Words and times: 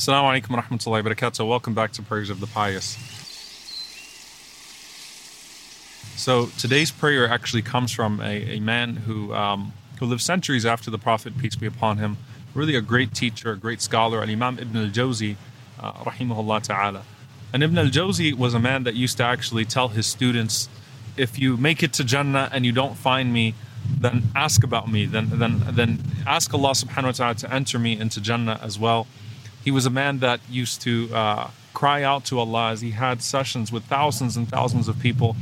Assalamu 0.00 0.40
alaikum 0.40 0.56
wa 0.56 0.62
rahmatullahi 0.62 1.04
wa 1.04 1.10
barakatuh. 1.10 1.46
Welcome 1.46 1.74
back 1.74 1.92
to 1.92 2.00
Prayers 2.00 2.30
of 2.30 2.40
the 2.40 2.46
Pious. 2.46 2.96
So 6.16 6.46
today's 6.56 6.90
prayer 6.90 7.28
actually 7.28 7.60
comes 7.60 7.92
from 7.92 8.18
a, 8.22 8.56
a 8.56 8.60
man 8.60 8.96
who 8.96 9.34
um, 9.34 9.74
who 9.98 10.06
lived 10.06 10.22
centuries 10.22 10.64
after 10.64 10.90
the 10.90 10.96
Prophet, 10.96 11.36
peace 11.36 11.54
be 11.54 11.66
upon 11.66 11.98
him. 11.98 12.16
Really 12.54 12.76
a 12.76 12.80
great 12.80 13.12
teacher, 13.12 13.52
a 13.52 13.58
great 13.58 13.82
scholar, 13.82 14.22
Al 14.22 14.30
Imam 14.30 14.58
Ibn 14.58 14.74
al 14.74 14.88
Jawzi, 14.88 15.36
uh, 15.78 15.92
rahimahullah 15.92 16.62
ta'ala. 16.62 17.02
And 17.52 17.62
Ibn 17.62 17.76
al 17.76 17.88
Jawzi 17.88 18.32
was 18.32 18.54
a 18.54 18.58
man 18.58 18.84
that 18.84 18.94
used 18.94 19.18
to 19.18 19.24
actually 19.24 19.66
tell 19.66 19.88
his 19.88 20.06
students, 20.06 20.70
if 21.18 21.38
you 21.38 21.58
make 21.58 21.82
it 21.82 21.92
to 21.92 22.04
Jannah 22.04 22.48
and 22.54 22.64
you 22.64 22.72
don't 22.72 22.96
find 22.96 23.34
me, 23.34 23.54
then 23.98 24.22
ask 24.34 24.64
about 24.64 24.90
me. 24.90 25.04
Then 25.04 25.28
then 25.28 25.62
then 25.72 25.98
ask 26.26 26.54
Allah 26.54 26.70
subhanahu 26.70 27.04
wa 27.04 27.12
ta'ala 27.12 27.34
to 27.34 27.52
enter 27.52 27.78
me 27.78 28.00
into 28.00 28.22
Jannah 28.22 28.58
as 28.62 28.78
well. 28.78 29.06
He 29.64 29.70
was 29.70 29.86
a 29.86 29.90
man 29.90 30.18
that 30.20 30.40
used 30.48 30.80
to 30.82 31.10
uh, 31.14 31.50
cry 31.74 32.02
out 32.02 32.24
to 32.26 32.38
Allah 32.38 32.70
as 32.70 32.80
he 32.80 32.90
had 32.90 33.22
sessions 33.22 33.70
with 33.70 33.84
thousands 33.84 34.36
and 34.36 34.48
thousands 34.48 34.88
of 34.88 34.98
people. 34.98 35.36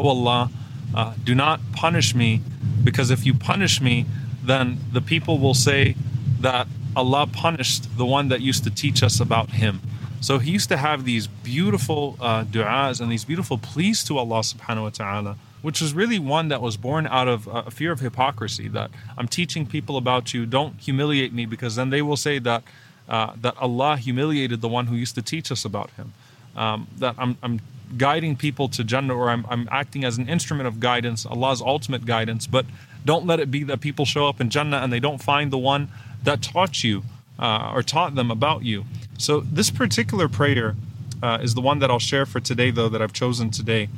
Oh 0.00 0.08
Allah, 0.08 0.50
uh, 0.94 1.14
do 1.22 1.34
not 1.34 1.60
punish 1.72 2.14
me, 2.14 2.40
because 2.84 3.10
if 3.10 3.26
you 3.26 3.34
punish 3.34 3.80
me, 3.80 4.06
then 4.42 4.78
the 4.92 5.00
people 5.00 5.38
will 5.38 5.54
say 5.54 5.94
that 6.40 6.66
Allah 6.96 7.26
punished 7.26 7.96
the 7.96 8.06
one 8.06 8.28
that 8.28 8.40
used 8.40 8.64
to 8.64 8.70
teach 8.70 9.02
us 9.02 9.20
about 9.20 9.50
Him. 9.50 9.80
So 10.20 10.38
he 10.38 10.50
used 10.50 10.68
to 10.70 10.76
have 10.76 11.04
these 11.04 11.28
beautiful 11.28 12.16
uh, 12.20 12.44
du'as 12.44 13.00
and 13.00 13.10
these 13.10 13.24
beautiful 13.24 13.56
pleas 13.56 14.02
to 14.04 14.18
Allah 14.18 14.40
subhanahu 14.40 14.82
wa 14.82 14.90
ta'ala, 14.90 15.36
which 15.62 15.80
was 15.80 15.92
really 15.94 16.18
one 16.18 16.48
that 16.48 16.60
was 16.60 16.76
born 16.76 17.06
out 17.06 17.28
of 17.28 17.46
a 17.46 17.70
fear 17.70 17.92
of 17.92 18.00
hypocrisy 18.00 18.66
that 18.68 18.90
I'm 19.16 19.28
teaching 19.28 19.64
people 19.64 19.96
about 19.96 20.34
you, 20.34 20.44
don't 20.44 20.74
humiliate 20.80 21.32
me 21.32 21.46
because 21.46 21.76
then 21.76 21.90
they 21.90 22.02
will 22.02 22.16
say 22.16 22.40
that 22.40 22.64
uh, 23.07 23.33
that 23.41 23.57
Allah 23.57 23.97
humiliated 23.97 24.61
the 24.61 24.69
one 24.69 24.87
who 24.87 24.95
used 24.95 25.15
to 25.15 25.21
teach 25.21 25.51
us 25.51 25.65
about 25.65 25.89
Him. 25.91 26.13
Um, 26.55 26.87
that 26.97 27.15
I'm, 27.17 27.37
I'm 27.41 27.61
guiding 27.97 28.35
people 28.35 28.69
to 28.69 28.83
Jannah 28.83 29.15
or 29.15 29.29
I'm, 29.29 29.45
I'm 29.49 29.67
acting 29.71 30.03
as 30.03 30.17
an 30.17 30.29
instrument 30.29 30.67
of 30.67 30.79
guidance, 30.79 31.25
Allah's 31.25 31.61
ultimate 31.61 32.05
guidance, 32.05 32.47
but 32.47 32.65
don't 33.05 33.25
let 33.25 33.39
it 33.39 33.51
be 33.51 33.63
that 33.63 33.81
people 33.81 34.05
show 34.05 34.27
up 34.27 34.39
in 34.39 34.49
Jannah 34.49 34.77
and 34.77 34.91
they 34.91 34.99
don't 34.99 35.21
find 35.21 35.51
the 35.51 35.57
one 35.57 35.89
that 36.23 36.41
taught 36.41 36.83
you 36.83 37.03
uh, 37.39 37.71
or 37.73 37.83
taught 37.83 38.15
them 38.15 38.31
about 38.31 38.63
you. 38.63 38.85
So, 39.17 39.41
this 39.41 39.69
particular 39.69 40.27
prayer 40.27 40.75
uh, 41.21 41.39
is 41.41 41.53
the 41.53 41.61
one 41.61 41.79
that 41.79 41.89
I'll 41.89 41.99
share 41.99 42.25
for 42.25 42.39
today, 42.39 42.71
though, 42.71 42.89
that 42.89 43.01
I've 43.01 43.13
chosen 43.13 43.49
today. 43.49 43.89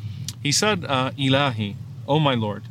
He 0.41 0.52
said, 0.52 0.85
uh, 0.85 1.11
Ilahi, 1.11 1.75
O 2.08 2.19
my 2.19 2.35
Lord, 2.35 2.63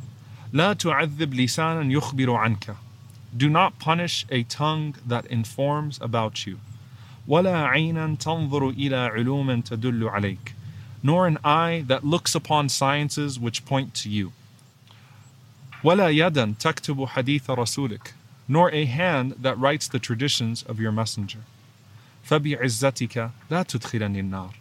لا 0.53 0.73
تعذب 0.73 1.33
لسانا 1.33 1.91
يخبر 1.91 2.35
عنك. 2.35 2.75
Do 3.35 3.49
not 3.49 3.79
punish 3.79 4.25
a 4.29 4.43
tongue 4.43 4.95
that 5.05 5.25
informs 5.27 5.99
about 6.01 6.45
you. 6.45 6.59
ولا 7.27 7.67
عينا 7.67 8.17
تنظر 8.19 8.69
إلى 8.69 9.11
علوم 9.11 9.61
تدل 9.61 10.09
عليك. 10.09 10.53
Nor 11.03 11.27
an 11.27 11.37
eye 11.43 11.83
that 11.87 12.05
looks 12.05 12.35
upon 12.35 12.69
sciences 12.69 13.39
which 13.39 13.65
point 13.65 13.93
to 13.95 14.09
you. 14.09 14.31
ولا 15.83 16.09
يدا 16.09 16.55
تكتب 16.59 17.07
حديث 17.07 17.49
رسولك 17.49 18.13
nor 18.47 18.71
a 18.71 18.85
hand 18.85 19.35
that 19.39 19.57
writes 19.57 19.87
the 19.87 19.99
traditions 19.99 20.63
of 20.63 20.79
your 20.79 20.91
messenger. 20.91 21.39
فَبِعِزَّتِكَ 22.27 23.31
لَا 23.49 23.63
تُدْخِلَنِي 23.63 24.29
النَّارِ 24.29 24.53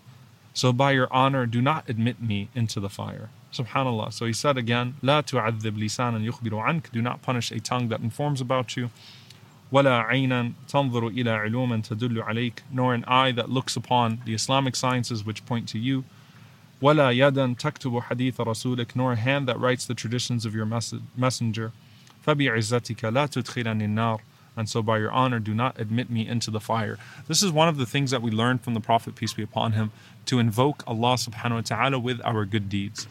So 0.53 0.73
by 0.73 0.93
your 0.93 1.13
honor, 1.13 1.47
do 1.47 1.61
not 1.61 1.89
admit 1.89 2.21
me 2.23 2.49
into 2.55 2.81
the 2.81 2.89
fire. 2.89 3.31
Subhanallah. 3.53 4.13
So 4.13 4.27
he 4.27 4.33
said 4.33 4.57
again, 4.59 4.95
لا 5.03 5.21
تعذب 5.21 5.79
لسانا 5.79 6.25
يخبر 6.25 6.59
عنك 6.59 6.91
Do 6.93 7.01
not 7.03 7.23
punish 7.23 7.53
a 7.53 7.61
tongue 7.61 7.89
that 7.89 8.01
informs 8.01 8.41
about 8.41 8.77
you. 8.77 8.91
ولا 9.73 10.07
عينا 10.07 10.53
تنظر 10.69 11.09
إلى 11.09 11.31
علوم 11.31 11.83
تدل 11.83 12.23
عليك 12.23 12.63
Nor 12.73 12.95
an 12.95 13.05
eye 13.07 13.33
that 13.33 13.51
looks 13.51 13.77
upon 13.77 14.21
the 14.25 14.35
Islamic 14.35 14.77
sciences 14.77 15.25
which 15.25 15.47
point 15.47 15.69
to 15.69 15.79
you. 15.79 16.05
ولا 16.83 17.11
يدا 17.11 17.57
تكتب 17.57 18.01
حديث 18.01 18.41
رسولك 18.41 18.97
Nor 18.97 19.13
a 19.13 19.17
hand 19.17 19.49
that 19.49 19.59
writes 19.59 19.87
the 19.87 19.95
traditions 19.95 20.45
of 20.45 20.55
your 20.55 20.67
messenger. 21.17 21.73
فَبِعِزَّتِكَ 22.27 23.13
لَا 23.13 23.27
تُدْخِلَنِ 23.27 23.83
النَّارِ 23.83 24.21
and 24.57 24.69
so 24.69 24.83
by 24.83 24.99
your 24.99 25.11
honor 25.11 25.41
do 25.41 25.55
not 25.55 25.79
admit 25.81 26.11
me 26.11 26.27
into 26.27 26.51
the 26.51 26.61
fire. 26.61 26.99
This 27.27 27.43
is 27.43 27.51
one 27.51 27.69
of 27.69 27.77
the 27.77 27.87
things 27.87 28.11
that 28.11 28.23
we 28.23 28.31
learned 28.31 28.63
from 28.63 28.75
the 28.75 28.81
Prophet, 28.81 29.17
peace 29.17 29.35
be 29.35 29.43
upon 29.43 29.73
him, 29.73 29.91
to 30.27 30.39
invoke 30.39 30.85
Allah 30.87 31.15
subhanahu 31.15 31.55
wa 31.55 31.61
ta'ala 31.61 31.99
with 31.99 32.21
our 32.25 32.45
good 32.45 32.69
deeds. 32.69 33.07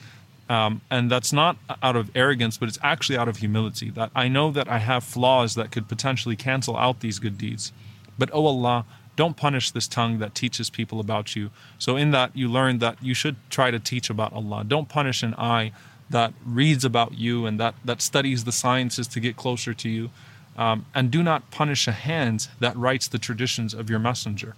Um, 0.49 0.81
and 0.91 1.11
that's 1.11 1.33
not 1.33 1.59
out 1.83 1.97
of 1.97 2.11
arrogance, 2.15 2.57
but 2.57 2.69
it's 2.69 2.79
actually 2.83 3.19
out 3.19 3.29
of 3.29 3.39
humility. 3.39 3.91
That 3.91 4.11
I 4.15 4.29
know 4.29 4.51
that 4.51 4.69
I 4.69 4.79
have 4.79 5.05
flaws 5.05 5.55
that 5.57 5.71
could 5.71 5.89
potentially 5.89 6.37
cancel 6.37 6.77
out 6.77 7.01
these 7.01 7.19
good 7.19 7.37
deeds. 7.37 7.73
But 8.19 8.31
oh 8.33 8.47
Allah, 8.47 8.87
don't 9.15 9.37
punish 9.37 9.73
this 9.73 9.89
tongue 9.89 10.19
that 10.21 10.35
teaches 10.35 10.71
people 10.71 11.01
about 11.01 11.37
you. 11.37 11.51
So 11.79 11.97
in 11.97 12.13
that 12.13 12.37
you 12.37 12.49
learn 12.49 12.79
that 12.79 13.03
you 13.03 13.15
should 13.15 13.37
try 13.51 13.71
to 13.71 13.79
teach 13.79 14.09
about 14.11 14.33
Allah. 14.33 14.65
Don't 14.65 14.89
punish 14.89 15.23
an 15.23 15.35
eye 15.35 15.73
that 16.09 16.33
reads 16.47 16.85
about 16.85 17.19
you 17.19 17.45
and 17.45 17.61
that, 17.61 17.75
that 17.85 18.01
studies 18.01 18.45
the 18.45 18.53
sciences 18.53 19.07
to 19.09 19.21
get 19.21 19.37
closer 19.37 19.75
to 19.75 19.89
you. 19.89 20.11
Um, 20.57 20.87
and 20.95 21.11
do 21.11 21.23
not 21.23 21.51
punish 21.51 21.87
a 21.87 21.93
hand 21.93 22.49
that 22.59 22.77
writes 22.77 23.07
the 23.07 23.19
traditions 23.19 23.75
of 23.75 23.91
your 23.91 23.99
messenger. 23.99 24.57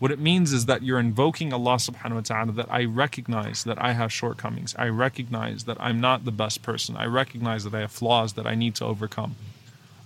What 0.00 0.10
it 0.10 0.18
means 0.18 0.54
is 0.54 0.64
that 0.64 0.82
you're 0.82 0.98
invoking 0.98 1.52
Allah 1.52 1.76
subhanahu 1.76 2.14
wa 2.14 2.20
ta'ala 2.22 2.52
that 2.52 2.72
I 2.72 2.86
recognize 2.86 3.64
that 3.64 3.78
I 3.78 3.92
have 3.92 4.10
shortcomings. 4.10 4.74
I 4.78 4.88
recognize 4.88 5.64
that 5.64 5.76
I'm 5.78 6.00
not 6.00 6.24
the 6.24 6.32
best 6.32 6.62
person. 6.62 6.96
I 6.96 7.04
recognize 7.04 7.64
that 7.64 7.74
I 7.74 7.80
have 7.80 7.92
flaws 7.92 8.32
that 8.32 8.46
I 8.46 8.54
need 8.54 8.74
to 8.76 8.86
overcome. 8.86 9.36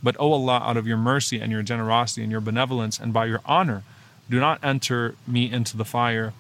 But, 0.03 0.17
O 0.17 0.27
oh 0.27 0.33
Allah, 0.33 0.61
out 0.65 0.77
of 0.77 0.89
your 0.89 0.97
mercy 0.97 1.41
and 1.41 1.53
your 1.53 1.63
generosity 1.63 2.23
and 2.23 2.33
your 2.33 2.41
benevolence 2.41 2.99
and 2.99 3.13
by 3.13 3.27
your 3.27 3.41
honor, 3.47 3.85
do 4.29 4.41
not 4.41 4.59
enter 4.65 5.15
me 5.29 5.51
into 5.51 5.77
the 5.77 5.85
fire, 5.85 6.33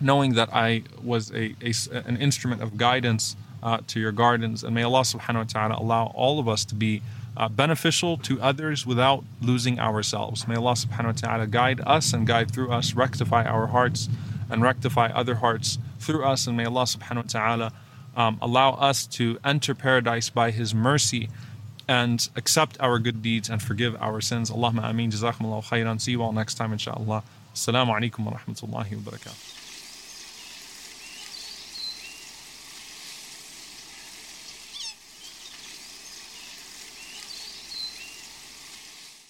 knowing 0.00 0.32
that 0.32 0.48
I 0.50 0.84
was 1.04 1.30
a, 1.32 1.54
a 1.60 1.74
an 1.92 2.16
instrument 2.16 2.62
of 2.62 2.78
guidance 2.78 3.36
uh, 3.62 3.80
to 3.88 4.00
your 4.00 4.12
gardens. 4.12 4.64
And 4.64 4.74
may 4.74 4.84
Allah 4.84 5.02
subhanahu 5.02 5.34
wa 5.34 5.44
ta'ala 5.44 5.76
allow 5.78 6.06
all 6.14 6.40
of 6.40 6.48
us 6.48 6.64
to 6.64 6.74
be 6.74 7.02
uh, 7.36 7.48
beneficial 7.48 8.16
to 8.18 8.40
others 8.40 8.86
without 8.86 9.24
losing 9.40 9.78
ourselves. 9.78 10.46
May 10.48 10.56
Allah 10.56 10.72
subhanahu 10.72 11.06
wa 11.06 11.12
ta'ala 11.12 11.46
guide 11.46 11.80
us 11.86 12.12
and 12.12 12.26
guide 12.26 12.50
through 12.50 12.70
us, 12.70 12.94
rectify 12.94 13.44
our 13.44 13.68
hearts 13.68 14.08
and 14.50 14.62
rectify 14.62 15.08
other 15.08 15.36
hearts 15.36 15.78
through 15.98 16.24
us. 16.24 16.46
And 16.46 16.56
may 16.56 16.64
Allah 16.64 16.82
subhanahu 16.82 17.16
wa 17.16 17.22
ta'ala 17.22 17.72
um, 18.16 18.38
allow 18.42 18.72
us 18.72 19.06
to 19.06 19.38
enter 19.44 19.74
paradise 19.74 20.28
by 20.30 20.50
His 20.50 20.74
mercy 20.74 21.28
and 21.88 22.28
accept 22.36 22.76
our 22.80 22.98
good 22.98 23.22
deeds 23.22 23.48
and 23.48 23.62
forgive 23.62 23.96
our 24.00 24.20
sins. 24.20 24.50
Allahumma 24.50 24.88
ameen. 24.88 25.10
Jazakumullahu 25.10 25.64
khairan. 25.64 26.00
See 26.00 26.12
you 26.12 26.22
all 26.22 26.32
next 26.32 26.54
time, 26.54 26.72
inshallah. 26.72 27.22
Assalamu 27.54 27.88
alaikum 27.88 28.24
wa 28.24 28.32
rahmatullahi 28.32 29.04
wa 29.04 29.10
barakatuh. 29.10 29.59